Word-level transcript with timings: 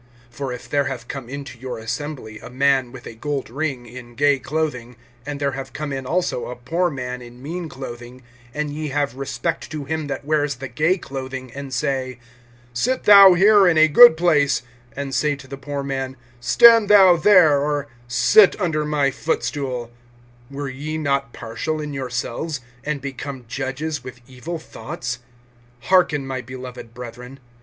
(2)For 0.33 0.51
if 0.51 0.67
there 0.67 0.85
have 0.85 1.07
come 1.07 1.29
into 1.29 1.59
your 1.59 1.77
assembly 1.77 2.39
a 2.39 2.49
man 2.49 2.91
with 2.91 3.05
a 3.05 3.13
gold 3.13 3.51
ring, 3.51 3.85
in 3.85 4.15
gay 4.15 4.39
clothing, 4.39 4.95
and 5.27 5.39
there 5.39 5.51
have 5.51 5.73
come 5.73 5.93
in 5.93 6.07
also 6.07 6.47
a 6.47 6.55
poor 6.55 6.89
man 6.89 7.21
in 7.21 7.39
mean 7.39 7.69
clothing; 7.69 8.23
(3)and 8.55 8.73
ye 8.73 8.87
have 8.87 9.13
respect 9.13 9.69
to 9.69 9.83
him 9.85 10.07
that 10.07 10.25
wears 10.25 10.55
the 10.55 10.67
gay 10.69 10.97
clothing, 10.97 11.51
and 11.53 11.71
say: 11.71 12.17
Sit 12.73 13.03
thou 13.03 13.35
here 13.35 13.67
in 13.67 13.77
a 13.77 13.87
good 13.87 14.17
place, 14.17 14.63
and 14.95 15.13
say 15.13 15.35
to 15.35 15.47
the 15.47 15.55
poor 15.55 15.83
man: 15.83 16.17
Stand 16.39 16.89
thou 16.89 17.15
there, 17.15 17.59
or, 17.59 17.85
Sit 18.07 18.59
under 18.59 18.83
my 18.83 19.11
footstool; 19.11 19.91
(4)were 20.51 20.75
ye 20.75 20.97
not 20.97 21.31
partial 21.31 21.79
in 21.79 21.93
yourselves, 21.93 22.59
and 22.83 23.01
become 23.01 23.45
judges 23.47 24.03
with 24.03 24.19
evil 24.27 24.57
thoughts? 24.57 25.19
(5)Hearken, 25.83 26.23
my 26.23 26.41
beloved 26.41 26.95
brethren. 26.95 27.39